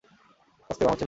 আস্তে, 0.69 0.83
ও 0.83 0.87
আমার 0.87 0.97
ছেলে! 0.97 0.99